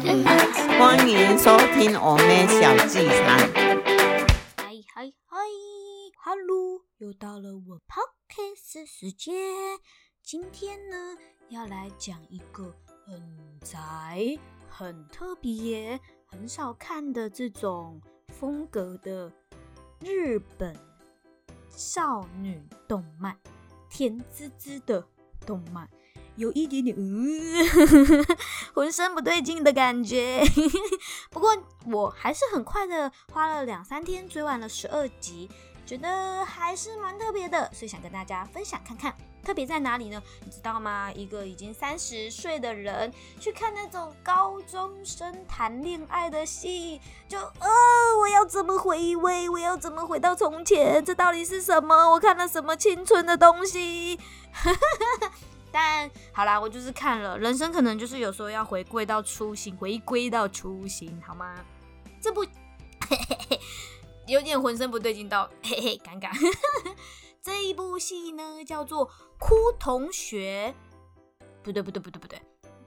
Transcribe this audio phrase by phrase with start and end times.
[0.00, 3.36] 欢迎收听我们小剧场。
[4.56, 5.36] 嗨嗨嗨
[6.22, 9.34] ，Hello，又到了我 podcast 时间。
[10.22, 11.16] 今天呢，
[11.48, 12.72] 要来讲一个
[13.06, 14.38] 很宅、
[14.68, 19.32] 很特别、很少看的这种风格的
[20.00, 20.76] 日本
[21.70, 23.36] 少女动漫，
[23.90, 25.04] 甜滋滋的
[25.44, 25.90] 动漫。
[26.38, 28.24] 有一点点，嗯，
[28.72, 30.42] 浑身不对劲的感觉。
[31.30, 31.50] 不过
[31.86, 35.50] 我还是很快的，花了两三天追完了十二集，
[35.84, 39.14] 觉得还是蛮特别的，所以想跟大家分享看看。
[39.44, 40.22] 特别在哪里呢？
[40.44, 41.10] 你知道吗？
[41.14, 43.10] 一个已经三十岁的人
[43.40, 47.68] 去看那种高中生谈恋爱的戏，就呃，
[48.20, 49.48] 我要怎么回味？
[49.48, 51.02] 我要怎么回到从前？
[51.02, 52.10] 这到底是什么？
[52.10, 54.20] 我看了什么青春的东西？
[55.70, 61.54] 但好啦，我就是看了，人生可能就是有时候要回归到初心，回归到初心，好吗？
[62.20, 62.44] 这部
[64.26, 66.30] 有点浑身不对劲到嘿嘿尴尬。
[67.40, 70.74] 这一部戏呢叫做《哭同学》，
[71.62, 72.40] 不对不对不对不对，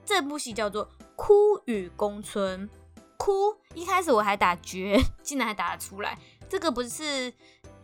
[0.04, 0.86] 这部戏叫做
[1.16, 1.32] 《哭
[1.64, 2.68] 与宫村》。
[3.16, 7.32] 哭一开始我还打绝，竟然还打得出来，这个不是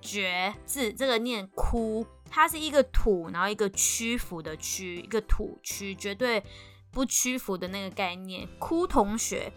[0.00, 2.06] 绝字，这个念哭。
[2.30, 6.42] 它是一个土，然后一个屈服的屈，一个土屈，绝对
[6.90, 8.48] 不屈服的那个概念。
[8.58, 9.52] 枯同学，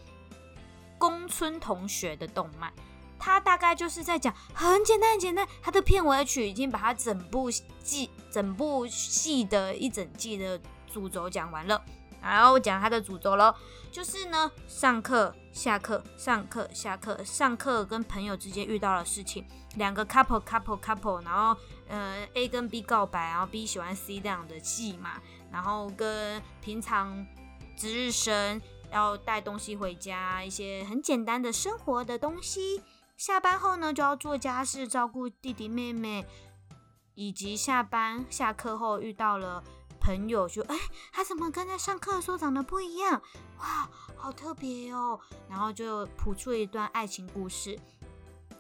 [0.98, 2.72] 宫村同学的动漫，
[3.20, 5.48] 它大概就是在讲很简单很简单。
[5.62, 7.50] 它的片尾曲已经把它整部
[7.84, 10.60] 季、整部戏的一整季的
[10.92, 11.84] 主轴讲完了。
[12.22, 13.54] 然后讲他的主轴喽，
[13.92, 25.20] 就是呢，上课、下课、上课、下课、上课，跟朋友之间遇到的事情，两个 couple couple couple，然后呃 A 跟 B 告白，然后 B 喜欢 C 这样的戏嘛，
[25.52, 27.26] 然后跟平常
[27.76, 28.62] 值日生
[28.92, 32.84] 要带东西回家，一些很简单的生活的东西，
[33.18, 36.26] 下班后呢就要做家事，照顾弟弟妹妹，
[37.16, 39.64] 以及下班下课后遇到了。
[40.02, 40.76] 朋友就哎，
[41.14, 43.22] 他怎么跟在上课的时候长得不一样？
[43.60, 45.20] 哇，好特别哦！
[45.48, 47.80] 然后就谱出一段爱情故事。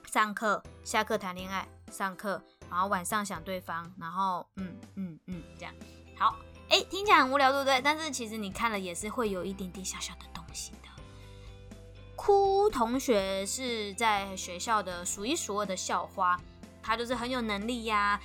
[0.05, 5.73] 上课、下课谈恋爱，上课，然后晚上想对方，然后嗯嗯嗯，这样
[6.17, 6.35] 好。
[6.69, 7.81] 哎，听起来很无聊，对不对？
[7.81, 10.89] 但是其实你看了也是会有一点点小小的东西的。
[12.15, 16.39] 哭同学是在学校的数一数二的校花，
[16.83, 18.21] 他就是很有能力呀。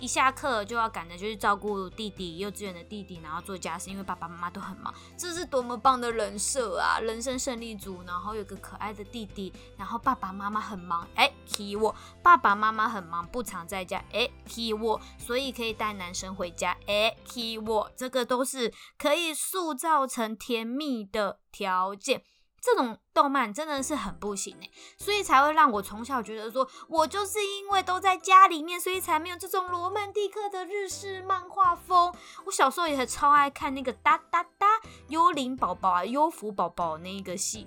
[0.00, 4.92] 一下课就要赶着就去照顾弟弟，幼稚园的弟弟，然后做家事，因为爸爸妈妈都很忙。
[5.16, 6.98] 这是多么棒的人设啊！
[6.98, 22.22] 人生胜利组，然后有个可爱的弟弟，然后爸爸妈妈很忙，哎，key 我，爸爸妈妈很忙，不常在家，哎，key 我，所以可以带男生回家，哎，key 我，这个都是可以塑造成甜蜜的条件。
[22.62, 32.14] 这种动漫真的是很不行哎，所以才会让我从小觉得说，我就是因为都在家里面，所以才没有这种罗曼蒂克的日式漫画风。
[32.46, 37.66] 我小时候也很超爱看那个哒哒哒幽灵宝宝啊，幽福宝宝那一个戏，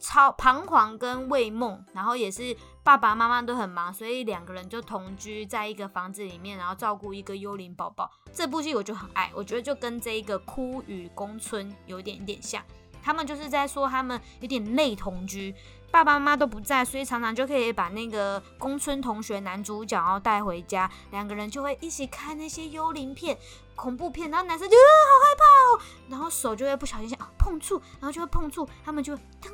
[0.00, 8.10] 超彷徨跟未梦，然后也是爸爸妈妈都很忙，所以两个人就同居在一个房子里面，然后照顾一个幽灵宝宝。
[8.32, 12.64] 这部戏我就很爱，我觉得就跟这一个哭与宫村有点点像。
[13.04, 15.54] 他们就是在说，他们有点累同居，
[15.90, 23.36] 爸爸妈妈都不在，所以常常就可以把那个宫村同学男主角要带回家，两个人就会一起看那些幽灵片、
[23.76, 29.52] 恐怖片，然后男生就啊好害怕哦，然后手就会不小心啊碰触，然后就会碰触，他们就噔，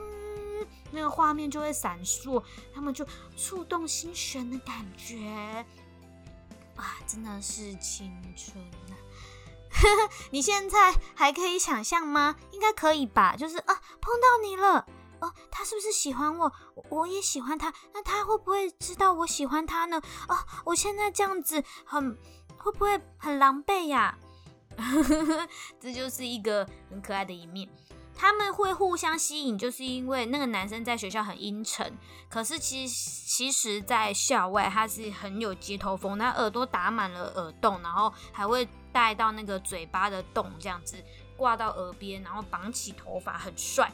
[0.93, 2.41] 那个画面就会闪烁，
[2.73, 3.05] 他们就
[3.37, 5.65] 触动心弦的感觉，
[6.77, 8.95] 哇，真的是青春啊！
[10.31, 12.37] 你现在还可以想象吗？
[12.53, 13.37] 应该可以吧。
[13.37, 14.87] 就是啊，碰到你了，
[15.21, 16.53] 哦，他是不是喜欢我？
[16.89, 20.01] 我也喜欢他，那他会不会知道我喜欢他呢？
[20.29, 22.19] 哦，我现在这样子很
[22.59, 24.19] 会不会很狼狈呀？
[25.81, 27.69] 这就是一个很可爱的一面。
[28.21, 31.97] 他们会互相吸引，就是因为那个男生在学校很阴沉，
[32.29, 38.69] 可是其实其实在校外他是很有街头风，他耳朵打满了耳洞，然后还会。
[38.93, 40.97] 带到那个嘴巴的洞，这样子
[41.37, 43.89] 挂到耳边，然后绑起头发，很帅。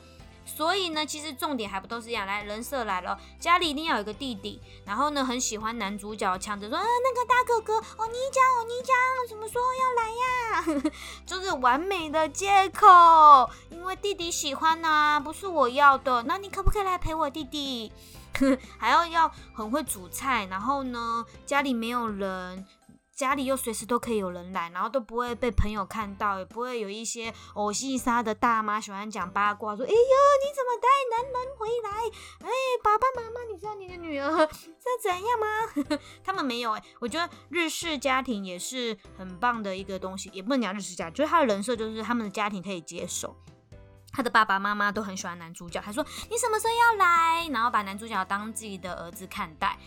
[0.47, 2.27] 所以呢，其实重点还不都是一样。
[2.27, 8.97] 来，人设来了，家里一定要有个弟弟，然后呢，很喜欢男主角，抢着说啊，那个大哥哥，哦，你讲，哦，你讲，
[9.29, 10.93] 什么时候要来呀？
[11.27, 12.87] 就是完美的借口，
[13.71, 16.23] 因为弟弟喜欢呐，不是我要的。
[16.23, 17.93] 那你可不可以来陪我弟弟？
[18.79, 22.67] 还要要很会煮菜，然后呢，家里没有人。
[23.17, 31.91] 家里又随时都可以有人来，然后都不会被朋友看到，也不会有一些偶戏杀的大妈喜欢讲八卦，说：“哎呦，你怎么带男人回来？
[32.47, 32.53] 哎，
[32.85, 34.71] 爸爸妈妈，你知道你的女儿是
[35.03, 43.35] 怎样吗？” 他们没有哎，我觉得日式家庭也是很棒的一个东西，也不能讲日式家庭，就是他的人设就是他们的家庭可以接受。
[44.13, 49.79] 他的爸爸妈妈都很喜欢男主角，他说：“你什么时候要来？”然后把男主角当自己的儿子看待。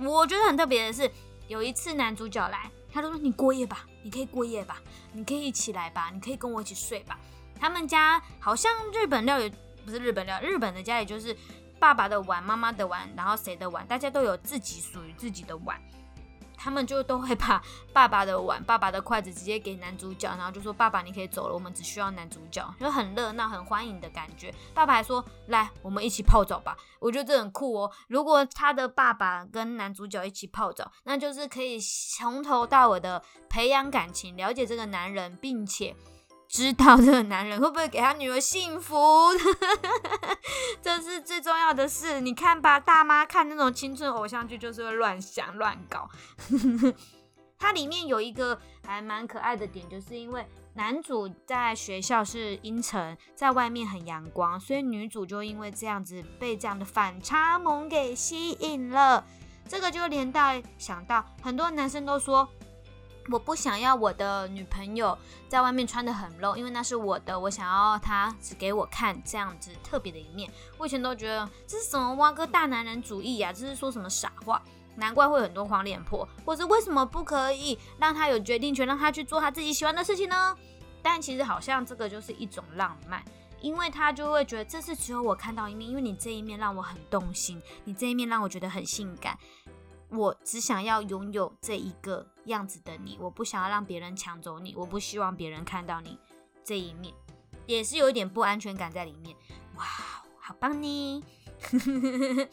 [0.00, 1.08] 我觉得很特别的是。
[1.46, 4.80] 有一次男主角来，他都说你过夜吧，你可以过夜吧，
[5.12, 7.18] 你可以一起来吧，你可以跟我一起睡吧。
[7.60, 9.52] 他们家好像日本料理
[9.84, 11.36] 不是日本料，日本的家里就是
[11.78, 15.80] 爸爸的碗、妈妈的碗，然后谁的碗，大家都有自己属于自己的碗。
[16.64, 17.62] 他们就都会把
[17.92, 24.50] 爸爸的碗、爸爸的筷子直接给男主角，然后就说：“爸爸，你可以走了，我们只需要男主角。”就很热闹、很欢迎的感觉。
[24.72, 27.92] 爸爸还说：“来，我们一起泡澡吧。”我觉得这很酷哦。
[28.08, 35.94] 如果他的爸爸跟男主角一起泡澡，那就是可以从头到尾的培养感情，了解这个男人，并且。
[36.54, 38.96] 知道这个男人会不会给他女儿幸福，
[40.80, 42.20] 这是最重要的事。
[42.20, 46.08] 你看吧，大妈看那种青春偶像剧就是会乱想乱搞。
[47.58, 48.56] 它里面有一个
[48.86, 59.24] 还蛮可爱的点，就是因为男主在学校是阴沉，在外面很阳光，所以女主就因为这样子被这样的反差萌给吸引了。
[59.68, 62.48] 这个就连带想到很多男生都说。
[63.30, 65.16] 我不想要我的女朋友
[65.48, 70.50] 在外面穿的很露，因为那是我的，我想要她只给我看这样子特别的一面。
[70.76, 74.62] 我以前都觉得这是什么挖哥大男人主义呀，这是说什么傻话？
[74.96, 80.56] 难怪会很多黄脸婆，或者为什么不可以让她有决定权，让她去做她自己喜欢的事情呢？
[81.02, 83.24] 但其实好像这个就是一种浪漫，
[83.60, 89.36] 因为她就会觉得这是只有我看到一面，因为你这一面让我很动心，你这一面让我觉得很性感。
[90.10, 96.18] 我只想要拥有这一个样子的你，我不想要让别人抢走你，我不希望别人看到你
[96.64, 97.14] 这一面，
[97.66, 99.36] 也是有一点不安全感在里面。
[99.76, 99.84] 哇，
[100.38, 101.24] 好棒呢！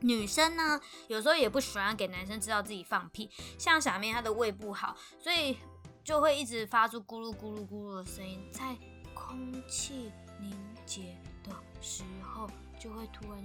[0.00, 5.58] 女生呢，有时候也不喜欢给男生知道自己放屁，像小妹她的胃不好，所以
[6.02, 8.76] 就会一直发出咕噜咕噜咕噜的声音，在
[9.12, 10.50] 空气凝
[10.86, 11.52] 结的
[11.82, 13.44] 时候，就会突然。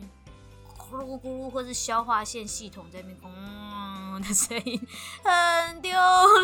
[0.92, 4.80] 咕噜咕噜，或是消化腺系统这边嗡的声音，
[5.24, 5.92] 很丢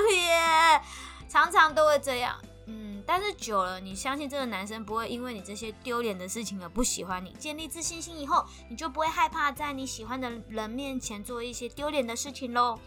[0.09, 0.81] 脸，
[1.29, 2.35] 常常都会这样。
[2.65, 7.31] 嗯，但是久了，你相信这个男生不会因为你这些丢脸的事情而不喜欢你。
[7.39, 12.77] 建立自信心以后，你就不会害怕在你喜欢的人面前做一些丢脸的事情喽。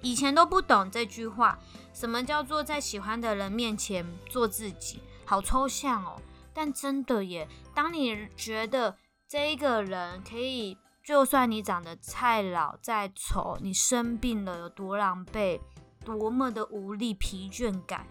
[0.00, 1.58] 以前都不懂这句话，
[1.92, 6.20] 什么叫做在喜欢的人面前做自己，好抽象哦。
[6.52, 8.96] 但真的耶，当你觉得
[9.28, 10.76] 这一个人可以。
[11.04, 15.60] 就算你长得再老再丑，你生病了有多狼狈，
[16.02, 18.06] 多么的无力、疲倦感，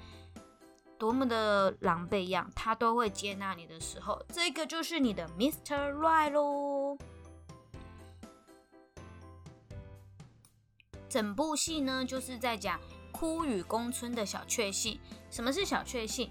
[1.00, 5.92] 多么的狼狈样，他都会接纳你的时候，这个就是你的 Mr.
[5.94, 6.95] Right 咯。
[11.10, 12.80] 整部戏呢，就是在讲
[13.12, 15.00] 枯雨宫村的小确幸。
[15.31, 16.30] 什么是小确幸？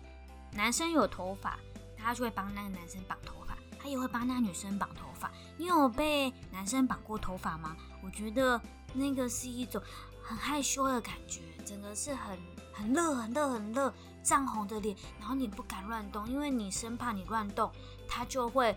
[0.53, 1.59] 男生有头发，
[1.97, 3.42] 他就会帮那个男生绑头，
[3.83, 5.31] 他也会帮那女生绑头发。
[5.57, 7.77] 你有被男生绑过头发吗？
[8.03, 8.61] 我觉得
[8.93, 9.83] 那个是一种
[10.23, 12.39] 很害羞的感觉，整个是很
[12.73, 13.93] 很热、很热、很热，
[14.23, 17.71] 涨红的脸，然后你不敢乱动，因为你生怕你乱动，
[18.09, 18.77] 他就会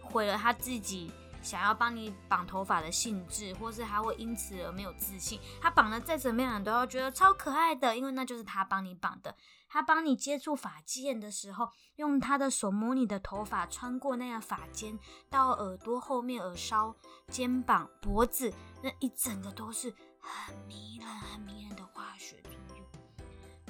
[0.00, 1.10] 毁了他自己
[1.46, 5.38] 想要帮你绑头发的兴致，或是他会因此而没有自信。
[5.62, 9.32] 他绑的再怎么样，都要觉得超可爱的，因为那就是他帮你绑的。
[9.68, 14.98] 他帮你接触发际线的时候，用他的手摸你的头发，穿过那样发尖
[15.30, 16.96] 到耳朵后面、耳梢、
[17.28, 22.86] 肩膀、脖子，那一整个都是很迷人、很迷人的化学作用。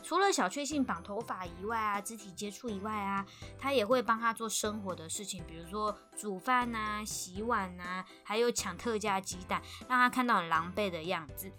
[0.06, 3.26] 除了小确幸绑头发以外啊，肢体接触以外啊，
[3.58, 11.50] 他也会帮他做生活的事情，比如说煮饭呐、洗碗呐，还有抢特价鸡蛋，让他看到很狼狈的样子，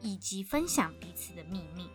[0.00, 1.90] 以及分享彼此的秘密。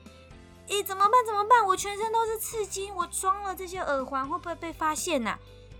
[0.68, 1.26] 咦，怎么办？
[1.26, 1.66] 怎么办？
[1.66, 5.40] 我全身都是刺激，我装了这些耳环会不会被发现呢？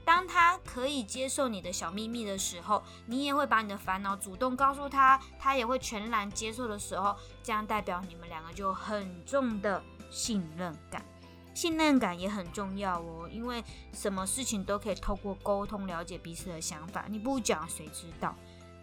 [0.10, 11.06] 当他可以接受你的小秘密的时候，你也会把你的烦恼主动告诉他，他也会全然接受的时候，这样代表你们两个就很重的信任感。
[11.54, 13.64] 信任感也很重要哦，因为
[13.94, 17.06] 什么事情都可以透过沟通了解彼此的想法。
[17.08, 18.36] 你不讲谁知道？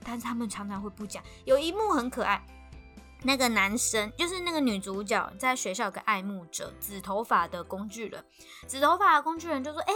[0.04, 1.20] 但是他们常常会不讲。
[1.44, 2.40] 有一幕很可爱。
[3.22, 8.24] 那个男生就是那个女主角，在学校有个爱慕者，紫头发的工具人。
[8.66, 9.92] 紫头发的工具人就说：“哎、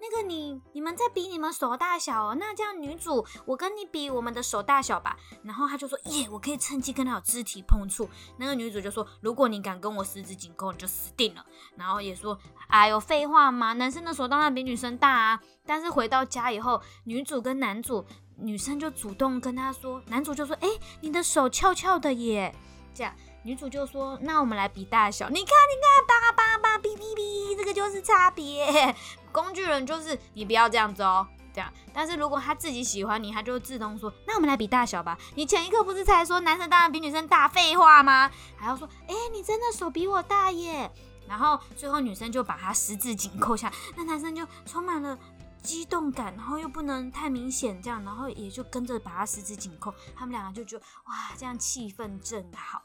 [0.00, 11.44] 那个你你们在比你们手大小哦，那这样女主我跟你比我们的手大小吧。”然后他就说：“耶，我可以趁机跟他有肢体碰触。”那个女主就说：“如果你敢跟我十指紧扣，你就死定了。”
[11.76, 12.38] 然后也说
[12.68, 18.04] ：“哎呦，废话嘛，男生的手当然比女生大啊。”但是回到家以后，女主跟男主，
[18.42, 20.68] 女生就主动跟他说，男主就说：“哎、
[21.00, 22.54] 你的手翘翘的耶。”
[22.92, 28.94] 这样，女主就说：“那我们来比大小，你看，你看，叭叭叭，哔哔哔，这个就是差别。
[29.32, 31.72] 工具人就是你不要这样子哦，这样。
[31.94, 35.16] 但是如果他自己喜欢你，他就自动说：那我们来比大小吧。
[35.36, 38.30] 你前一刻不是才说男生当然比女生大，废话吗？
[38.56, 40.90] 还要说：哎、你真的手比我大耶。
[41.28, 45.16] 然后最后女生就把他十指紧扣下，那男生就充满了。
[45.62, 52.82] 激动感，然后又不能太明显，这样，然后也就跟着把他十指紧扣，他们两个就觉得哇，这样气氛正好。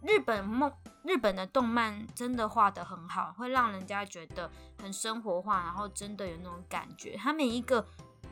[0.00, 4.48] 日本梦，日本的动漫真的画得很好，会让人家觉得
[4.80, 7.16] 很生活化，然后真的有那种感觉。
[7.16, 7.84] 他每一个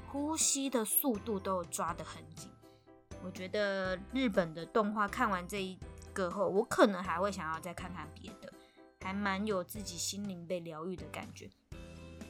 [0.07, 2.49] 呼吸的速度都有抓得很紧。
[3.25, 5.77] 我觉得日本的动画看完这一
[6.13, 8.53] 个后，我可能还会想要再看看别的，
[9.01, 11.51] 还蛮有自己心灵被疗愈的感觉。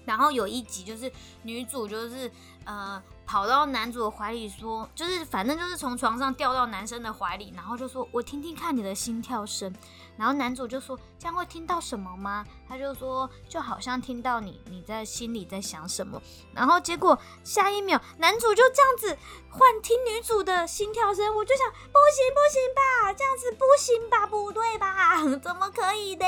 [0.06, 2.30] 然后有一集就是女主就是
[2.64, 9.74] 呃跑到男主的怀里说，就是反正就是从床上掉到男生的怀里，然后就说我听听看你的心跳声。
[10.16, 12.42] 然后男主就说这样会听到什么吗？
[12.66, 16.18] 他就说就好像听到你你在心里在想什么。
[16.54, 19.18] 然后结果下一秒男主就这样子
[19.50, 25.22] 幻听女主的心跳声，我就想不行不行吧，这样子不行吧，不对吧？
[25.42, 26.24] 怎么可以的？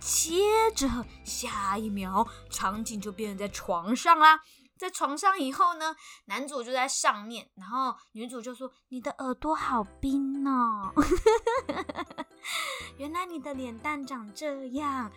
[0.00, 0.88] 接着
[1.24, 4.40] 下一秒，场景就变成在床上啦。
[4.76, 10.90] 在床上以后呢，男主就在上面，然后女主就说：“你的耳朵好冰哦，
[12.96, 15.12] 原来你的脸蛋长这样，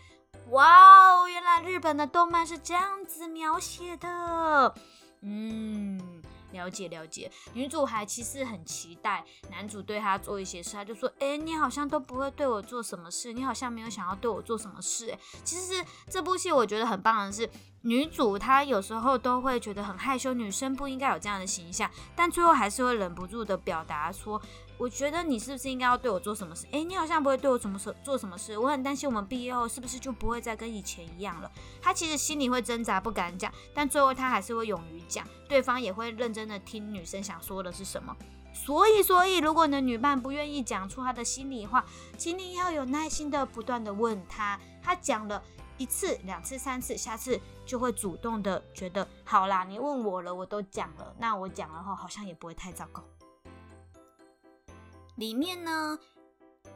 [0.49, 4.75] 哇哦，原来日本的动漫是这样子描写的，
[5.21, 6.21] 嗯。”
[6.53, 17.50] 了解了解，女主还其实很期待男主对她做一些事，她就说：“哎、你好像都不会对我做什么事，你好像没有想要对我做什么事。”哎，其实这部戏我觉得很棒的是，
[17.81, 24.41] 女主她有时候都会觉得很害羞，女生不应该有这样的形象，但最后还是会忍不住的表达说
[24.77, 26.68] ：“我觉得你是不是应该要对我做什么事？
[26.72, 31.51] 哎，你好像不会对我什么事做什么事，我很担心我们毕业后是不是就不会再跟以前一样了。”
[31.82, 38.15] 他其实心里会挣扎，不敢讲，但最后他还是会勇于讲，对方也会认真的听女生想说的是什么。
[38.53, 41.84] 所以，所以，如果你的女伴不愿意讲出她的心里话，
[42.18, 45.42] 请你要有耐心的不断的问她，她讲了
[45.77, 53.03] 一次、两次、三次，下次就会主动的觉得，好啦，你问我了，我都讲了，那我讲了后好像也不会太糟糕。
[55.15, 55.98] 里面呢，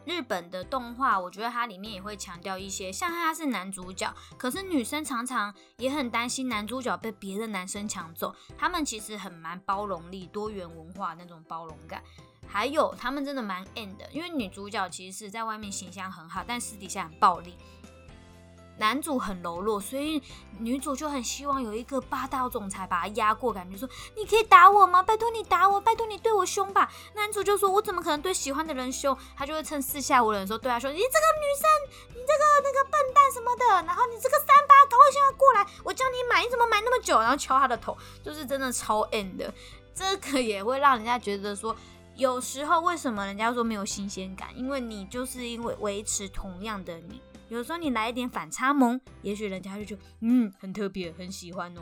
[0.06, 12.03] 日本的动画，我觉得它里面也会强调一些，像他是男主角，可是女生常常也很担心男主角被别的男生抢走，他们其实很蛮包容力、多元文化那种包容感。
[12.50, 17.58] 还有，他们真的蛮 end 的，因为女主角其实是在外面形象很好，但私底下很暴力。
[18.77, 20.22] 男主很柔弱，所以
[20.60, 25.01] 女主就很希望有一个霸道总裁把他压过，感觉说你可以打我吗？
[25.01, 26.91] 拜托你打我，拜托你对我凶吧。
[27.15, 39.53] 男主就说：“我怎么可能对喜欢的人凶？”他就会趁四下无人的时候对他说：“你这个女生，你这个那个笨蛋什么的，然后你这个三八，赶快现在过来，我叫你买，你怎么买那么久？”然后敲他的头，就是真的超 end 的。
[39.96, 41.75] 这个也会让人家觉得说，
[42.15, 44.50] 有时候为什么人家说没有新鲜感？
[44.55, 47.19] 因为你就是因为维持同样的你。
[47.50, 51.82] 有时候你来一点反差萌，也许人家就觉得嗯很特别，很喜欢哦。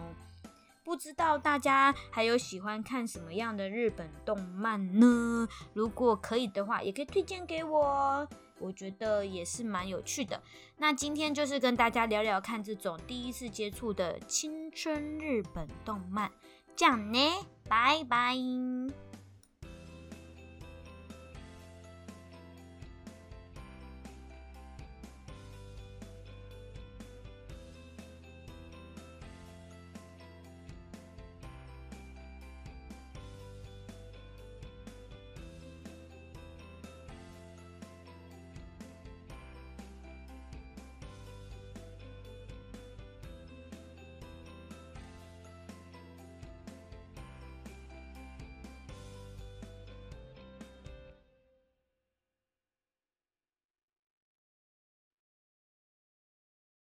[0.84, 5.48] 不知道大家还有喜欢看什么样的日本动漫呢？
[5.74, 8.28] 如果可以的话，也可以推荐给我，
[8.60, 10.40] 我觉得也是蛮有趣的。
[10.78, 16.32] 那今天就是跟大家聊聊看这种第一次接触的青春日本动漫，
[16.76, 17.20] 这样呢，
[17.68, 18.36] 拜拜。